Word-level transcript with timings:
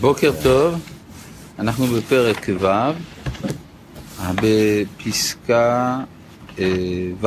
בוקר 0.00 0.32
טוב, 0.42 0.74
אנחנו 1.58 1.86
בפרק 1.86 2.46
ו', 2.60 2.66
בפסקה 4.42 5.98
אה, 6.58 6.66
ו'. 7.20 7.26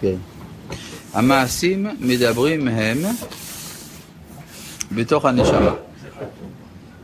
כן. 0.00 0.16
המעשים 1.12 1.86
מדברים 2.00 2.68
הם 2.68 2.98
בתוך 4.92 5.24
הנשמה. 5.24 5.74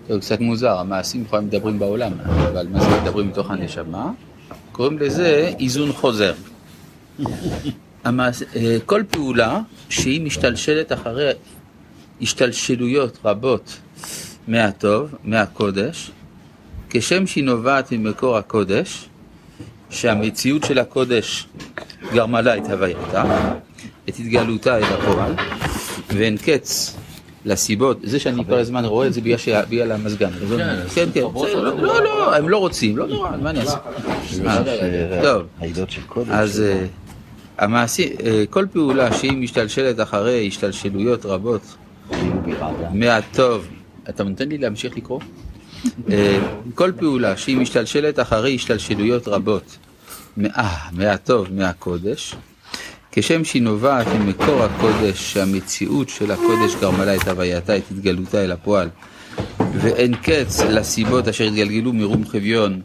זה 0.08 0.18
קצת 0.20 0.40
מוזר, 0.40 0.78
המעשים 0.78 1.24
בכלל 1.24 1.40
מדברים 1.40 1.78
בעולם, 1.78 2.12
אבל 2.20 2.66
מה 2.68 2.80
זה 2.80 3.00
מדברים 3.02 3.30
בתוך 3.30 3.50
הנשמה? 3.50 4.10
קוראים 4.72 4.98
לזה 4.98 5.52
איזון 5.60 5.92
חוזר. 5.92 6.34
המעש... 8.04 8.42
אה, 8.56 8.76
כל 8.86 9.02
פעולה 9.10 9.60
שהיא 9.88 10.20
משתלשלת 10.20 10.92
אחרי 10.92 11.30
השתלשלויות 12.22 13.18
רבות 13.24 13.78
מהטוב, 14.48 15.14
מהקודש, 15.24 16.10
כשם 16.90 17.26
שהיא 17.26 17.44
נובעת 17.44 17.92
ממקור 17.92 18.36
הקודש, 18.36 19.08
שהמציאות 19.90 20.64
של 20.64 20.78
הקודש 20.78 21.46
גרמה 22.12 22.40
לה 22.40 22.56
את 22.56 22.70
הווייתה, 22.70 23.24
את 24.08 24.14
התגלותה 24.18 24.78
אל 24.78 24.82
הפועל, 24.84 25.34
ואין 26.08 26.36
קץ 26.36 26.96
לסיבות, 27.44 27.98
זה 28.02 28.18
שאני 28.18 28.44
כל 28.44 28.54
הזמן 28.54 28.84
רואה 28.84 29.06
את 29.06 29.12
זה 29.12 29.20
בגלל 29.68 29.92
המזגן. 29.92 30.30
כן, 30.94 31.08
כן, 31.14 31.20
לא, 31.20 32.04
לא, 32.04 32.36
הם 32.36 32.48
לא 32.48 32.56
רוצים, 32.56 32.96
לא 32.96 33.06
נורא, 33.06 33.30
מה 33.42 33.50
אני 33.50 33.60
אעשה? 33.60 33.76
טוב, 35.22 35.42
אז 36.30 36.62
המעשי, 37.62 38.12
כל 38.50 38.66
פעולה 38.72 39.12
שהיא 39.12 39.32
משתלשלת 39.32 40.00
אחרי 40.00 40.46
השתלשלויות 40.46 41.26
רבות 41.26 41.76
מהטוב, 42.92 43.68
אתה 44.08 44.24
נותן 44.24 44.48
לי 44.48 44.58
להמשיך 44.58 44.96
לקרוא? 44.96 45.20
כל 46.74 46.92
פעולה 46.98 47.36
שהיא 47.36 47.56
משתלשלת 47.56 48.20
אחרי 48.20 48.54
השתלשלויות 48.54 49.28
רבות 49.28 49.78
מהטוב, 50.92 51.46
מהקודש, 51.52 52.34
כשם 53.12 53.44
שהיא 53.44 53.62
נובעת 53.62 54.06
ממקור 54.06 54.62
הקודש, 54.62 55.32
שהמציאות 55.32 56.08
של 56.08 56.30
הקודש 56.30 56.74
גרמה 56.80 57.04
לה 57.04 57.16
את 57.16 57.28
הווייתה, 57.28 57.76
את 57.76 57.82
התגלותה 57.90 58.44
אל 58.44 58.52
הפועל, 58.52 58.88
ואין 59.58 60.14
קץ 60.14 60.60
לסיבות 60.60 61.28
אשר 61.28 61.44
התגלגלו 61.44 61.92
מרום 61.92 62.26
חביון 62.28 62.80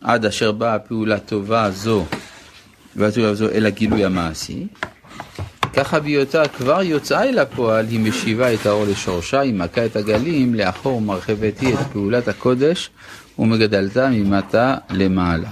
עד 0.00 0.24
אשר 0.24 0.52
באה 0.52 0.78
פעולה 0.78 1.18
טובה 1.18 1.70
זו, 1.70 2.04
והפעולה 2.96 3.34
זו 3.34 3.48
אל 3.48 3.66
הגילוי 3.66 4.04
המעשי, 4.04 4.66
ככה 5.76 6.00
בהיותה 6.00 6.48
כבר 6.48 6.82
יוצאה 6.82 7.28
אל 7.28 7.38
הפועל, 7.38 7.86
היא 7.86 8.00
משיבה 8.00 8.54
את 8.54 8.66
האור 8.66 8.84
לשורשה, 8.84 9.40
היא 9.40 9.54
מכה 9.54 9.86
את 9.86 9.96
הגלים, 9.96 10.54
לאחור 10.54 11.00
מרחבת 11.00 11.60
היא 11.60 11.74
את 11.74 11.78
פעולת 11.92 12.28
הקודש 12.28 12.90
ומגדלתה 13.38 14.08
ממטה 14.10 14.76
למעלה. 14.90 15.48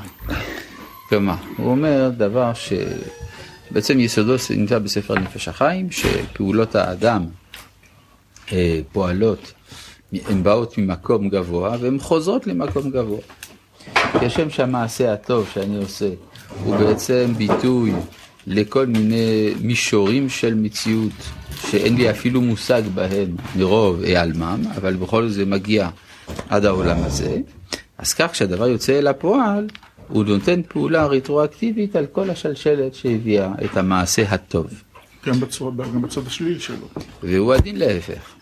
כלומר, 1.09 1.35
הוא 1.57 1.71
אומר 1.71 2.11
דבר 2.17 2.55
ש... 2.55 2.73
בעצם 3.71 4.01
יסודו 4.01 4.35
נמצא 4.57 4.79
בספר 4.79 5.15
נפש 5.15 5.49
החיים, 5.49 5.91
שפעולות 5.91 6.75
האדם 6.75 7.25
אה, 8.53 8.81
פועלות, 8.93 9.53
הן 10.13 10.43
באות 10.43 10.79
ממקום 10.79 11.29
גבוה 11.29 11.77
והן 11.81 11.99
חוזרות 11.99 12.47
למקום 12.47 12.91
גבוה. 12.91 13.21
כשם 14.21 14.51
שהמעשה 14.51 15.13
הטוב 15.13 15.51
שאני 15.55 15.77
עושה 15.77 16.09
הוא 16.65 16.77
בעצם 16.77 17.33
ביטוי 17.37 17.93
לכל 18.47 18.87
מיני 18.87 19.55
מישורים 19.61 20.29
של 20.29 20.55
מציאות 20.55 21.13
שאין 21.71 21.97
לי 21.97 22.11
אפילו 22.11 22.41
מושג 22.41 22.83
בהם 22.95 23.37
מרוב 23.57 24.03
היעלמם, 24.03 24.63
אבל 24.77 24.95
בכל 24.97 25.29
זאת 25.29 25.33
זה 25.33 25.45
מגיע 25.45 25.89
עד 26.49 26.65
העולם 26.65 26.97
הזה, 27.03 27.37
אז 27.99 28.15
כך 28.15 28.31
כשהדבר 28.33 28.69
יוצא 28.69 28.99
אל 28.99 29.07
הפועל, 29.07 29.69
הוא 30.09 30.25
נותן 30.25 30.61
פעולה 30.69 31.07
רטרואקטיבית 31.07 31.97
על 31.97 32.07
כל 32.07 32.31
השלשלת 32.31 32.95
שהביאה 32.95 33.53
את 33.65 33.77
המעשה 33.77 34.23
הטוב. 34.29 34.67
גם, 35.27 35.41
בצור, 35.41 35.73
גם 35.77 36.03
בצד 36.03 36.27
השלילי 36.27 36.61
שלו. 36.61 36.89
והוא 37.23 37.55
הדין 37.55 37.77
להפך. 37.77 38.35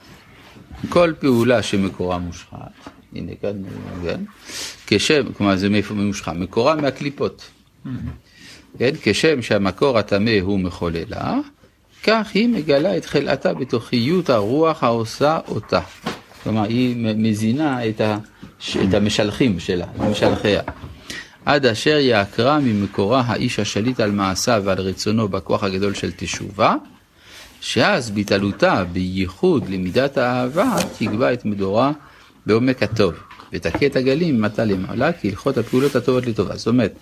כל 0.89 1.13
פעולה 1.21 1.63
שמקורה 1.63 2.19
מושחת, 2.19 2.73
הנה 3.15 3.33
כאן, 3.43 3.63
כן, 4.05 4.21
כשם, 4.87 5.33
כלומר 5.33 5.57
זה 5.57 5.69
מאיפה 5.69 5.95
ממושחת, 5.95 6.37
מקורה 6.37 6.75
מהקליפות. 6.75 7.51
כן, 8.79 8.91
כשם 9.03 9.43
שהמקור 9.43 9.99
הטמא 9.99 10.39
הוא 10.43 10.61
מחוללה, 10.61 11.39
כך 12.05 12.31
היא 12.35 12.49
מגלה 12.49 12.97
את 12.97 13.05
חלאתה 13.05 13.55
בתוכיות 13.55 14.31
הרוח 14.31 14.85
העושה 14.85 15.39
אותה. 15.49 15.81
כלומר, 16.43 16.63
היא 16.63 16.97
מזינה 17.17 17.89
את, 17.89 18.01
ה, 18.01 18.19
את 18.85 18.95
המשלחים 18.95 19.61
שלה, 19.61 19.87
משלחיה. 20.11 20.63
עד 21.45 21.67
אשר 21.67 21.99
יעקרה 21.99 22.59
ממקורה 22.61 23.23
האיש 23.27 23.59
השליט 23.59 24.01
על 24.01 24.11
מעשיו 24.11 24.63
ועל 24.65 24.81
רצונו 24.81 25.29
בכוח 25.29 25.65
הגדול 25.65 25.95
של 25.95 26.13
תשובה, 26.17 26.75
שאז 27.61 28.11
בהתעלותה 28.11 28.85
בייחוד 28.85 29.69
למידת 29.69 30.19
האהבה 30.19 30.77
תקבע 30.99 31.33
את 31.33 31.45
מדורה 31.45 31.93
בעומק 32.47 32.83
הטוב, 32.83 33.15
ותכה 33.53 33.87
את 33.87 33.97
הגלים 33.97 34.39
ממטה 34.39 34.65
למעלה 34.65 35.13
כהלכות 35.13 35.59
הפעולות 35.59 35.97
הטובות 35.97 36.27
לטובה. 36.27 36.57
זאת 36.57 36.67
אומרת, 36.67 36.93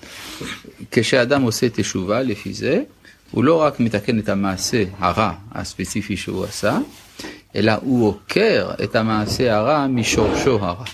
כשאדם 0.91 1.43
עושה 1.43 1.69
תשובה 1.69 2.23
לפי 2.23 2.53
זה, 2.53 2.83
הוא 3.31 3.45
לא 3.45 3.55
רק 3.63 3.81
מתקן 3.81 4.19
את 4.19 4.29
המעשה 4.29 4.85
הרע 4.99 5.33
הספציפי 5.53 6.17
שהוא 6.17 6.45
עשה, 6.45 6.79
אלא 7.57 7.73
הוא 7.81 8.09
עוקר 8.09 8.71
את 8.85 8.97
המעשה 8.97 9.57
הרע 9.57 9.87
משורשו 9.87 10.59
הרע. 10.61 10.85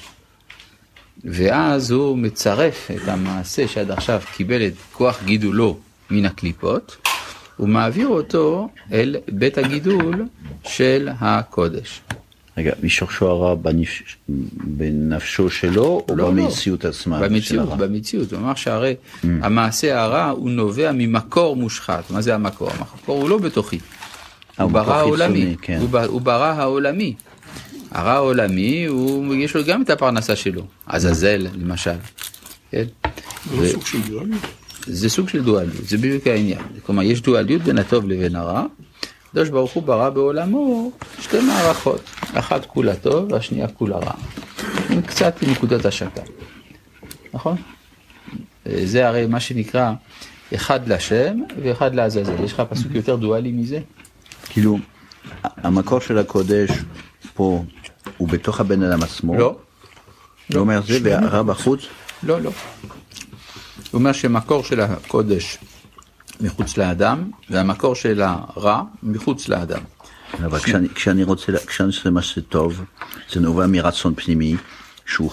ואז 1.24 1.90
הוא 1.90 2.18
מצרף 2.18 2.90
את 2.90 3.08
המעשה 3.08 3.68
שעד 3.68 3.90
עכשיו 3.90 4.20
קיבל 4.36 4.66
את 4.66 4.72
כוח 4.92 5.22
גידולו 5.24 5.78
מן 6.10 6.24
הקליפות, 6.24 6.96
ומעביר 7.60 8.08
אותו 8.08 8.68
אל 8.92 9.16
בית 9.28 9.58
הגידול 9.58 10.26
של 10.64 11.08
הקודש. 11.20 12.00
רגע, 12.56 12.72
משורשו 12.82 13.28
הרע 13.28 13.54
בנפש, 13.54 14.16
בנפשו 14.64 15.50
שלו, 15.50 16.04
או 16.08 16.16
לא, 16.16 16.30
במציאות 16.30 16.84
לא. 16.84 16.88
עצמה? 16.88 17.20
במציאות, 17.20 17.68
במציאות. 17.68 18.32
הוא 18.32 18.40
אמר 18.40 18.54
שהרי 18.54 18.94
mm. 18.94 19.26
המעשה 19.42 20.02
הרע 20.02 20.24
הוא 20.28 20.50
נובע 20.50 20.92
ממקור 20.92 21.56
מושחת. 21.56 22.10
מה 22.10 22.22
זה 22.22 22.34
המקור? 22.34 22.70
המקור 22.70 23.20
הוא 23.20 23.28
לא 23.28 23.38
בתוכי. 23.38 23.78
הוא 24.58 24.70
ברא 24.70 24.94
העולמי. 24.94 25.56
כן. 25.62 25.78
הוא, 25.80 25.98
הוא 25.98 26.20
ברא 26.20 26.52
העולמי. 26.52 27.14
הרע 27.94 28.12
העולמי, 28.12 28.84
הוא, 28.84 29.34
יש 29.34 29.56
לו 29.56 29.64
גם 29.64 29.82
את 29.82 29.90
הפרנסה 29.90 30.36
שלו, 30.36 30.62
עזאזל 30.86 31.46
למשל, 31.54 31.90
כן? 32.70 32.84
זה 33.50 33.56
ו... 33.58 33.68
סוג 33.68 33.86
של 33.86 34.02
דואליות? 34.02 34.40
זה 34.86 35.08
סוג 35.08 35.28
של 35.28 35.42
דואליות, 35.42 35.88
זה 35.88 35.98
בדיוק 35.98 36.26
העניין. 36.26 36.62
כלומר, 36.86 37.02
יש 37.02 37.22
דואליות 37.22 37.62
בין 37.62 37.78
הטוב 37.78 38.08
לבין 38.08 38.36
הרע. 38.36 38.64
הקדוש 39.28 39.48
ברוך 39.48 39.72
הוא 39.72 39.82
ברא 39.82 40.10
בעולמו 40.10 40.92
שתי 41.20 41.40
מערכות, 41.40 42.00
אחת 42.34 42.66
כולה 42.66 42.96
טוב 42.96 43.32
והשנייה 43.32 43.68
כולה 43.68 43.96
רע. 43.96 44.12
עם 44.90 45.02
קצת 45.02 45.42
נקודת 45.42 45.84
השקה, 45.84 46.20
נכון? 47.34 47.56
זה 48.84 49.08
הרי 49.08 49.26
מה 49.26 49.40
שנקרא 49.40 49.92
אחד 50.54 50.88
לשם 50.88 51.38
ואחד 51.62 51.94
לעזאזל. 51.94 52.44
יש 52.44 52.52
לך 52.52 52.62
פסוק 52.70 52.92
יותר 52.94 53.16
דואלי 53.16 53.52
מזה? 53.52 53.80
כאילו, 54.48 54.78
המקור 55.42 56.00
של 56.00 56.18
הקודש 56.18 56.70
פה 57.34 57.64
הוא 58.16 58.28
בתוך 58.28 58.60
הבן 58.60 58.82
אדם 58.82 59.02
עצמו? 59.02 59.34
לא. 59.34 59.56
לא 60.50 60.60
אומר 60.60 60.82
זה, 60.86 60.98
והרע 61.02 61.42
בחוץ? 61.42 61.80
לא, 62.22 62.40
לא. 62.40 62.50
הוא 63.90 63.98
אומר 63.98 64.12
שמקור 64.12 64.64
של 64.64 64.80
הקודש 64.80 65.58
מחוץ 66.40 66.76
לאדם, 66.76 67.30
והמקור 67.50 67.94
של 67.94 68.22
הרע 68.22 68.82
מחוץ 69.02 69.48
לאדם. 69.48 69.80
אבל 70.44 70.58
כשאני, 70.58 70.88
כשאני 70.88 71.24
רוצה, 71.24 71.52
כשאני 71.66 71.86
עושה 71.86 72.10
משהו 72.10 72.42
טוב, 72.42 72.84
זה 73.32 73.40
נובע 73.40 73.66
מרצון 73.66 74.14
פנימי, 74.14 74.56
שהוא 75.06 75.30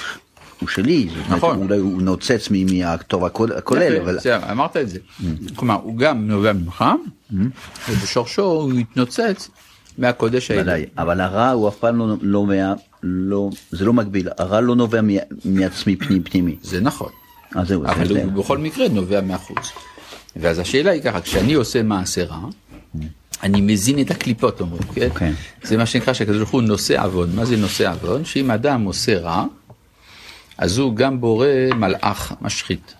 הוא 0.62 0.70
שלי, 0.70 1.10
נכון. 1.30 1.58
אולי 1.58 1.78
הוא 1.78 2.02
נוצץ 2.02 2.50
מהטוב 2.52 3.26
הכולל, 3.26 4.00
אבל... 4.04 4.20
זה, 4.20 4.52
אמרת 4.52 4.78
את 4.78 4.90
זה. 4.90 5.00
כלומר, 5.56 5.80
הוא 5.84 5.98
גם 5.98 6.28
נובע 6.28 6.54
ממך, 6.54 6.86
ובשורשו 7.90 8.42
הוא 8.42 8.74
יתנוצץ 8.80 9.50
מהקודש 9.98 10.52
העליון. 10.52 10.90
אבל 10.98 11.22
הרע 11.22 11.50
הוא 11.50 11.70
אף 11.70 11.76
פעם 11.76 12.00
לא, 12.00 12.16
לא, 12.22 12.46
לא, 13.04 13.50
זה 13.72 13.86
לא 13.86 13.94
מקביל, 13.94 14.30
הרע 14.38 14.62
לא 14.62 14.76
נובע 14.76 15.00
מעצמי 15.46 15.96
פנים 15.96 16.24
פנימי. 16.24 16.56
זה 16.62 16.82
נכון. 16.82 17.12
אז 17.56 17.68
זהו, 17.68 17.86
אבל 17.86 18.08
זה 18.08 18.24
הוא 18.24 18.32
בכל 18.32 18.58
מקרה 18.58 18.90
נובע 18.90 19.22
מהחוץ. 19.22 19.72
ואז 20.36 20.60
השאלה 20.60 20.92
היא 20.92 21.02
ככה, 21.02 21.22
כשאני 21.22 21.54
עושה 21.54 21.84
מעשה 21.84 22.24
רע, 22.24 22.40
אני 23.44 23.62
מזין 23.62 24.00
את 24.00 24.12
הקליפות 24.12 24.62
אומרים, 24.62 24.84
כן? 24.96 25.10
כן. 25.16 25.34
זה 25.64 25.78
מה 25.78 25.86
שנקרא 25.86 26.14
שהקדוש 26.14 26.38
ברוך 26.38 26.50
הוא 26.50 26.62
נושא 26.62 27.04
עוון. 27.04 27.36
מה 27.36 27.46
זה 27.46 27.58
נושא 27.58 27.92
עוון? 27.92 28.26
שאם 28.26 28.52
אדם 28.52 28.84
עושה 28.84 29.20
רע, 29.20 29.46
אז 30.58 30.78
הוא 30.78 30.96
גם 30.96 31.22
בורא 31.22 31.48
מלאך 31.76 32.34
משחית. 32.42 32.94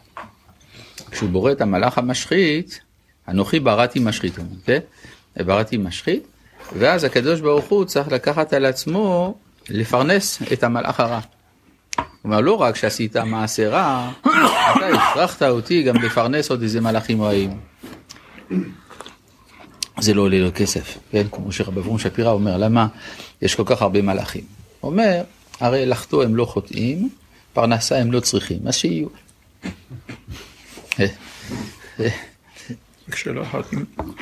כשהוא 1.12 1.30
בורא 1.30 1.52
את 1.52 1.62
המלאך 1.62 1.98
המשחית, 1.98 2.80
אנוכי 3.28 3.60
בראתי 3.60 4.00
משחית, 4.00 4.38
אומרים, 4.38 4.60
כן? 4.66 4.80
בראתי 5.38 5.78
משחית, 5.78 6.28
ואז 6.80 7.04
הקדוש 7.04 7.40
ברוך 7.40 7.66
הוא 7.66 7.86
צריך 7.86 8.08
לקחת 8.08 8.54
על 8.54 8.66
עצמו 8.66 9.36
לפרנס 9.70 10.42
את 10.54 10.64
המלאך 10.64 11.00
הרע. 11.00 11.20
כלומר, 12.22 12.42
לא 12.42 12.54
רק 12.54 12.76
שעשית 12.76 13.18
מעשה 13.18 13.70
רע, 13.70 14.12
אתה 14.22 14.88
הכרחת 14.88 15.44
אותי 15.44 15.84
גם 15.84 15.96
לפרנס 15.96 16.50
עוד 16.50 16.62
איזה 16.62 16.82
מלאכים 16.82 17.22
רעים. 17.22 17.58
זה 20.02 20.14
לא 20.14 20.22
עולה 20.22 20.40
לו 20.40 20.50
כסף, 20.56 20.98
כן? 21.12 21.28
כמו 21.32 21.52
שרב 21.52 21.78
אברום 21.78 22.00
שפירא 22.00 22.32
אומר, 22.32 22.58
למה 22.58 22.88
יש 23.42 23.56
כל 23.56 23.64
כך 23.66 23.82
הרבה 23.82 24.02
מלאכים? 24.02 24.44
הוא 24.80 24.92
אומר, 24.92 25.24
הרי 25.60 25.86
לחטוא 25.86 26.24
הם 26.24 26.36
לא 26.36 26.46
חוטאים, 26.46 27.10
פרנסה 27.54 27.98
הם 27.98 28.12
לא 28.12 28.20
צריכים, 28.20 28.60
אז 28.68 28.76
שיהיו. 28.76 29.08
שאלה 33.16 33.42
אחת, 33.42 33.74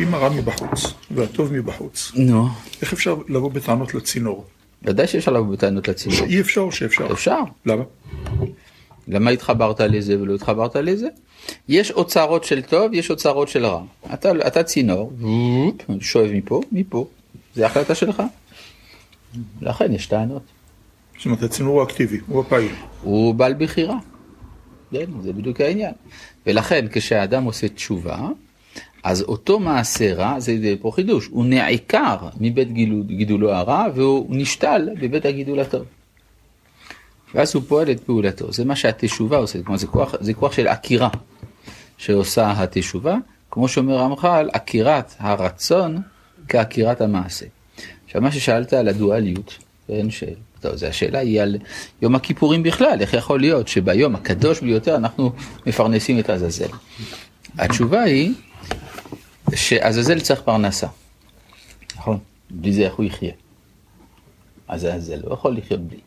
אם- 0.02 0.14
הרע 0.14 0.30
מבחוץ 0.30 0.94
והטוב 1.12 1.54
מבחוץ, 1.54 2.12
נו, 2.16 2.48
איך 2.82 2.94
אפשר 2.94 3.16
לבוא 3.30 3.52
בטענות 3.52 3.94
לצינור? 3.94 4.46
ודאי 4.84 5.08
שאפשר 5.08 5.32
לבוא 5.32 5.54
בטענות 5.54 5.88
לציבור. 5.88 6.18
שאי 6.18 6.42
אפשר 6.42 6.62
או 6.62 6.72
שאפשר? 6.72 7.08
אפשר. 7.14 7.38
למה? 7.66 7.84
למה 9.08 9.30
התחברת 9.32 9.82
לזה 9.82 10.22
ולא 10.22 10.36
התחברת 10.36 10.76
לזה? 10.76 11.08
יש 11.70 11.92
אוצרות 11.92 12.44
של 12.44 12.62
טוב, 12.62 12.94
יש 12.94 13.12
אוצרות 13.12 13.48
של 13.48 13.66
רע. 13.66 13.84
אתה, 14.14 14.32
אתה 14.48 14.64
צינור, 14.64 15.14
שואב 16.00 16.32
מפה, 16.34 16.62
מפה. 16.72 17.08
זה 17.56 17.66
החלטה 17.66 17.96
שלך. 17.96 18.24
לכן 19.62 19.94
יש 19.94 20.08
טענות. 20.08 20.42
זאת 21.18 21.26
אומרת, 21.26 21.44
הצינור 21.44 21.74
הוא 21.74 21.84
אקטיבי, 21.84 22.18
הוא 22.28 22.42
הפעיל. 22.42 22.72
הוא 23.02 23.36
בעל 23.36 23.54
בחירה. 23.58 23.98
כן, 24.92 25.06
זה 25.22 25.34
בדיוק 25.34 25.62
העניין. 25.62 25.94
ולכן 26.46 26.86
כשהאדם 26.92 27.44
עושה 27.44 27.68
תשובה, 27.68 28.20
אז 29.04 29.22
אותו 29.22 29.60
מעשה 29.60 30.14
רע, 30.14 30.40
זה 30.40 30.74
פה 30.82 30.92
חידוש, 30.96 31.28
הוא 31.28 31.46
נעקר 31.46 32.18
מבית 32.40 32.72
גידול, 32.72 33.04
גידולו 33.08 33.52
הרע 33.52 33.86
והוא 33.96 34.26
נשתל 34.30 34.90
בבית 35.02 35.26
הגידול 35.26 35.60
הטוב. 35.60 35.86
ואז 37.34 37.56
הוא 37.56 37.64
פועל 37.68 37.92
את 37.92 38.00
פעולתו, 38.00 38.52
זה 38.52 38.66
מה 38.66 38.76
שהתשובה 38.76 39.38
עושה, 39.38 39.64
כלומר 39.64 39.78
זה 39.78 39.88
כוח, 39.88 40.16
זה 40.20 40.34
כוח 40.34 40.52
של 40.52 40.68
עקירה 40.68 41.10
שעושה 41.98 42.52
התשובה, 42.52 43.16
כמו 43.52 43.68
שאומר 43.68 43.98
רמח"ל, 43.98 44.50
עקירת 44.54 45.14
הרצון 45.20 46.02
כעקירת 46.48 47.02
המעשה. 47.02 47.46
עכשיו 48.06 48.22
מה 48.22 48.32
ששאלת 48.32 48.74
על 48.74 48.88
הדואליות, 48.88 49.58
כן, 49.88 50.10
ש... 50.10 50.24
טוב, 50.60 50.76
זה 50.76 50.88
השאלה 50.88 51.20
היא 51.20 51.42
על 51.42 51.58
יום 52.02 52.16
הכיפורים 52.16 52.64
בכלל, 52.64 52.98
איך 53.02 53.14
יכול 53.14 53.40
להיות 53.40 53.68
שביום 53.68 54.16
הקדוש 54.16 54.62
ביותר 54.62 54.96
אנחנו 54.96 55.32
מפרנסים 55.66 56.20
את 56.20 56.30
עזאזל. 56.30 56.68
התשובה 57.58 58.02
היא 58.02 58.34
שעזאזל 59.56 60.20
צריך 60.20 60.42
פרנסה, 60.42 60.88
נכון? 61.96 62.18
בלי 62.52 62.74
זה 62.74 62.82
איך 62.82 62.94
הוא 62.94 63.06
יחיה? 63.06 63.32
עזאזל 64.68 65.20
לא 65.24 65.34
יכול 65.34 65.58
לחיות 65.58 65.80
בלי. 65.80 66.00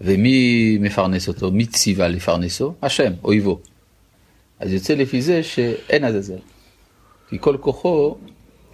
ומי 0.00 0.78
מפרנס 0.80 1.28
אותו? 1.28 1.50
מי 1.50 1.66
ציווה 1.66 2.08
לפרנסו? 2.08 2.74
השם, 2.82 3.12
אויבו. 3.24 3.60
אז 4.60 4.72
יוצא 4.72 4.94
לפי 4.94 5.22
זה 5.22 5.42
שאין 5.42 6.04
עזאזל. 6.04 6.38
כי 7.28 7.36
כל 7.40 7.56
כוחו 7.60 8.16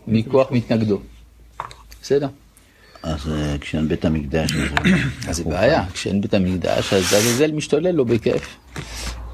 מכוח 0.06 0.50
מתנגדו. 0.50 1.00
בסדר? 2.02 2.28
אז 3.02 3.28
אה, 3.28 3.58
כשאין 3.60 3.88
בית 3.88 4.04
המקדש, 4.04 4.52
אז 4.52 5.28
אז 5.28 5.36
זה 5.36 5.44
בעיה, 5.44 5.84
כשאין 5.92 6.20
בית 6.20 6.34
המקדש, 6.34 6.92
אז 6.92 7.14
עזאזל 7.14 7.52
משתולל 7.52 7.90
לו 7.90 8.04
בכיף. 8.04 8.56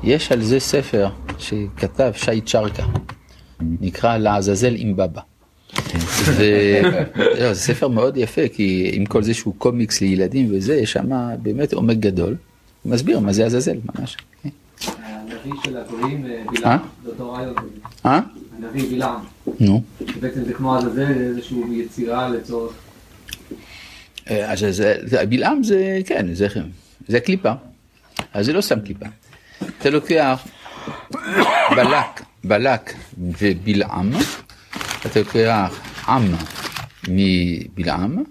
יש 0.03 0.33
על 0.33 0.43
זה 0.43 0.61
ספר 0.61 1.09
שכתב 1.39 2.13
שי 2.17 2.41
צ'רקה, 2.41 2.87
נקרא 3.61 4.17
לעזאזל 4.17 4.75
עם 4.77 4.97
בבא. 4.97 5.21
ו- 6.37 6.81
לא, 7.41 7.53
זה 7.53 7.61
ספר 7.61 7.89
מאוד 7.89 8.17
יפה, 8.17 8.49
כי 8.53 8.91
עם 8.93 9.07
כל 9.07 9.23
זה 9.23 9.35
שהוא 9.35 9.55
קומיקס 9.59 10.01
לילדים 10.01 10.49
וזה, 10.51 10.75
יש 10.75 10.93
שם 10.93 11.11
באמת 11.43 11.73
עומק 11.73 11.97
גדול. 11.97 12.37
הוא 12.83 12.93
מסביר 12.93 13.19
מה 13.19 13.33
זה 13.33 13.47
עזאזל, 13.47 13.77
ממש. 13.95 14.17
הנביא 14.85 15.53
של 15.65 15.77
הגויים, 15.77 16.27
אה? 16.27 16.43
בלעם, 16.53 16.79
זה 17.05 17.11
אותו 17.11 17.33
רעיון. 17.33 17.55
אה? 18.07 18.21
הנביא 18.59 18.91
בלעם, 18.91 19.21
נו. 19.61 19.83
שבעצם 20.07 20.45
זה 20.45 20.53
כמו 20.55 20.77
עזאזל, 20.77 20.95
זה 20.95 21.25
איזושהי 21.29 21.57
יצירה 21.73 22.29
לצורך... 22.29 22.73
אה, 24.31 24.53
אז 24.53 24.83
בלעם 25.29 25.63
זה, 25.63 25.99
כן, 26.07 26.35
זה, 26.35 26.47
זה 27.09 27.21
קליפה. 27.21 27.53
אז 28.35 28.47
זה 28.47 28.53
לא 28.53 28.61
סתם 28.61 28.81
קליפה. 28.81 29.07
אתה 29.79 29.91
לוקח 29.91 30.47
בלק, 31.77 32.23
בלק 32.45 32.95
ובלעם, 33.19 34.13
אתה 35.07 35.21
לוקח 35.21 35.81
עם 36.09 36.35
מבלעם 37.09 38.23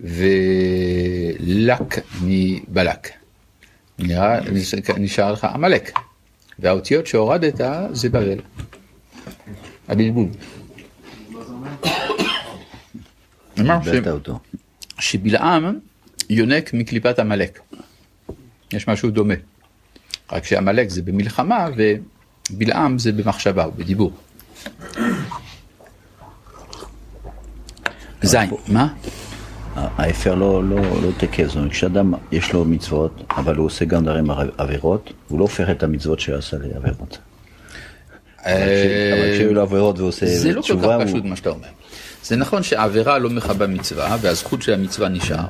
ולק 0.00 1.98
מבלק. 2.22 3.08
נשאר 4.98 5.32
לך 5.32 5.44
עמלק. 5.44 5.98
והאותיות 6.58 7.06
שהורדת 7.06 7.60
זה 7.92 8.08
בבל. 8.08 8.38
הבלבול. 9.88 10.28
שבלעם 14.98 15.78
יונק 16.30 16.74
מקליפת 16.74 17.18
עמלק. 17.18 17.60
יש 18.72 18.88
משהו 18.88 19.10
דומה. 19.10 19.34
רק 20.32 20.44
שעמלק 20.44 20.88
זה 20.88 21.02
במלחמה 21.02 21.68
ובלעם 22.50 22.98
זה 22.98 23.12
במחשבה 23.12 23.64
או 23.64 23.72
בדיבור. 23.72 24.12
זין, 28.22 28.50
מה? 28.68 28.88
ההפר 29.74 30.34
לא, 30.34 30.64
לא, 30.64 30.76
לא 30.76 31.10
תקף, 31.16 31.46
זאת 31.46 31.56
אומרת, 31.56 31.70
כשאדם 31.70 32.14
יש 32.32 32.52
לו 32.52 32.64
מצוות, 32.64 33.22
אבל 33.30 33.56
הוא 33.56 33.66
עושה 33.66 33.84
גם 33.84 34.04
דברים 34.04 34.30
עבירות, 34.58 35.12
הוא 35.28 35.38
לא 35.38 35.44
הופך 35.44 35.70
את 35.70 35.82
המצוות 35.82 36.20
שעשה 36.20 36.56
לעבירות. 36.60 37.18
אבל 38.44 39.32
כשיהיו 39.34 39.54
לו 39.54 39.62
עבירות 39.62 39.98
והוא 39.98 40.08
עושה 40.08 40.26
אה, 40.26 40.38
זה 40.38 40.48
לא 40.48 40.54
כל 40.54 40.60
תשובה, 40.60 40.98
כך 41.00 41.06
פשוט 41.06 41.24
מה 41.24 41.36
שאתה 41.36 41.50
אומר. 41.50 41.68
זה 42.24 42.36
נכון 42.36 42.62
שהעבירה 42.62 43.18
לא 43.18 43.30
מכבה 43.30 43.66
מצווה 43.66 44.16
והזכות 44.20 44.62
של 44.62 44.72
המצווה 44.72 45.08
נשאר. 45.08 45.44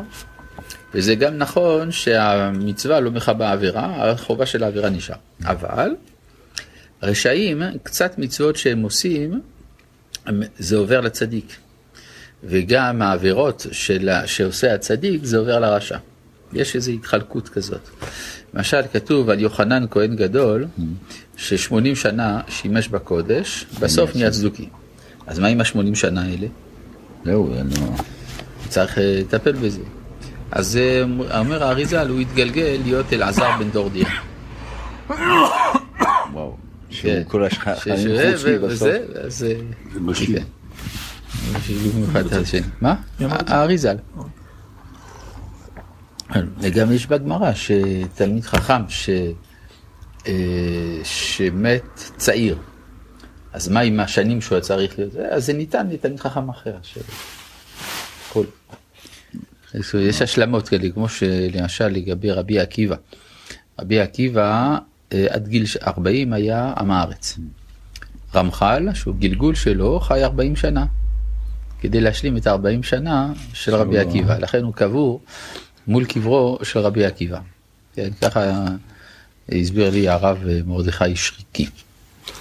וזה 0.95 1.15
גם 1.15 1.39
נכון 1.39 1.93
שהמצווה 1.93 3.01
לא 3.01 3.11
מכבה 3.11 3.53
עבירה, 3.53 4.11
החובה 4.11 4.47
של 4.47 4.65
העבירה 4.65 4.91
נשאר. 4.91 5.17
אבל 5.45 5.95
רשעים, 7.03 7.63
קצת 7.83 8.19
מצוות 8.19 8.57
שהם 8.57 8.83
עושים, 8.83 9.41
זה 10.59 10.77
עובר 10.77 11.01
לצדיק. 11.01 11.57
וגם 12.45 13.03
העבירות 13.03 13.67
של, 13.73 14.11
שעושה 14.27 14.75
הצדיק, 14.75 15.25
זה 15.25 15.39
עובר 15.39 15.59
לרשע. 15.59 15.99
יש 16.53 16.77
איזו 16.77 16.91
התחלקות 16.93 17.49
כזאת. 17.49 17.89
למשל, 18.55 18.81
כתוב 18.93 19.31
על 19.31 19.41
יוחנן 19.41 19.85
כהן 19.91 20.17
גדול, 20.17 20.67
ש-80 21.37 21.75
שנה 21.95 22.41
שימש 22.49 22.89
בקודש, 22.89 23.67
בסוף 23.81 24.17
נהיה 24.17 24.31
צדוקי. 24.31 24.69
אז 25.27 25.39
מה 25.39 25.47
עם 25.49 25.61
ה-80 25.61 25.95
שנה 25.95 26.23
האלה? 26.23 26.47
זהו, 27.25 27.49
לו... 27.81 27.95
צריך 28.69 28.99
אה, 28.99 29.19
לטפל 29.21 29.53
בזה. 29.53 29.81
אז 30.51 30.77
אה, 30.77 31.03
אומר 31.41 31.63
האריזל, 31.65 32.09
הוא 32.09 32.21
התגלגל 32.21 32.77
להיות 32.85 33.13
אלעזר 33.13 33.49
בן 33.59 33.71
דורדיה. 33.71 34.07
וואו. 36.33 36.57
כן. 36.91 36.97
שהוא 36.97 37.13
כל 37.29 37.49
ש- 37.49 37.59
החיים 37.67 37.97
ש- 37.99 38.33
חוץ 38.33 38.45
לי 38.45 38.59
ו- 38.59 38.67
בסוף. 38.69 38.89
וזה, 38.89 39.05
אז... 39.23 39.45
אה, 39.45 39.55
זה 39.95 40.01
משלים. 40.01 40.43
כן. 41.55 41.61
שילוב 41.61 41.97
מיוחד 41.99 42.27
אחד 42.27 42.37
לשני. 42.37 42.61
מה? 42.81 42.95
האריזל. 43.47 43.97
וגם 46.61 46.93
יש 46.93 47.07
בגמרא 47.07 47.53
שתלמיד 47.55 48.45
חכם 48.45 48.83
ש... 48.89 49.11
אה, 50.27 50.33
שמת 51.05 51.83
צעיר, 52.17 52.59
אז 53.53 53.69
מה 53.69 53.81
עם 53.81 54.01
השנים 54.01 54.41
שהוא 54.41 54.57
היה 54.57 54.63
צריך 54.63 54.99
להיות? 54.99 55.17
אז 55.17 55.47
זה 55.47 55.53
ניתן 55.53 55.89
לתלמיד 55.89 56.21
חכם 56.21 56.49
אחר. 56.49 56.75
ש... 56.83 56.99
כל. 58.33 58.45
יש- 59.75 60.23
השלמות 60.23 60.69
כאלה, 60.69 60.91
כמו 60.95 61.09
שלמשל 61.09 61.89
לגבי 61.89 62.31
רבי 62.31 62.59
עקיבא. 62.61 62.97
רבי 63.81 64.01
עקיבא 64.01 64.79
אה, 65.13 65.27
עד 65.31 65.49
גיל 65.49 65.65
40 65.87 66.33
היה 66.33 66.73
עם 66.81 66.91
הארץ. 66.91 67.39
רמח"ל, 68.35 68.89
שהוא 68.95 69.15
גלגול 69.19 69.55
שלו, 69.55 70.01
חי 70.01 70.25
40 70.25 70.57
שנה. 70.57 70.87
כדי 71.81 72.01
להשלים 72.01 72.37
את 72.37 72.47
ה-40 72.47 72.83
שנה 72.83 73.33
של 73.53 73.75
רבי 73.75 73.99
עקיבא. 73.99 74.39
לכן 74.39 74.63
הוא 74.63 74.75
קבור 74.75 75.21
מול 75.87 76.05
קברו 76.05 76.59
של 76.63 76.79
רבי 76.79 77.05
עקיבא. 77.05 77.41
כן, 77.95 78.09
ככה 78.23 78.65
הסביר 79.53 79.91
לי 79.91 80.09
הרב 80.09 80.39
מרדכי 80.67 81.17
שריקי, 81.17 81.67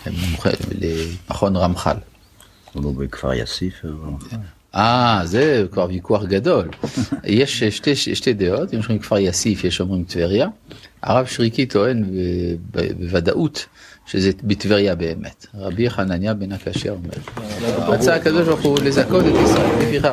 מומחה 0.05 0.49
למכון 0.81 1.55
רמח"ל. 1.55 1.97
הוא 2.73 2.83
לא 2.83 2.91
בכפר 2.91 3.33
יאסיף. 3.33 3.85
אבל- 3.85 4.37
אה, 4.75 5.21
זה 5.25 5.65
כבר 5.71 5.85
ויכוח 5.89 6.23
גדול. 6.23 6.69
יש 7.23 7.63
שתי, 7.63 7.95
שתי 7.95 8.33
דעות, 8.33 8.73
יש 8.73 8.79
אומרים 8.85 8.99
כפר 8.99 9.17
יאסיף, 9.17 9.63
יש 9.63 9.81
אומרים 9.81 10.03
טבריה. 10.03 10.47
הרב 11.03 11.25
שריקי 11.25 11.65
טוען 11.65 12.03
בוודאות 12.99 13.65
שזה 14.09 14.31
בטבריה 14.43 14.95
באמת. 14.95 15.45
רבי 15.55 15.89
חנניה 15.89 16.33
בן 16.33 16.51
הקשה 16.51 16.89
אומר, 16.89 17.09
רצה 17.87 18.15
הקדוש 18.15 18.47
ברוך 18.47 18.61
הוא 18.61 18.79
לזכות 18.79 19.25
את 19.25 19.33
ישראל, 19.43 19.65
לפיכך 19.81 20.05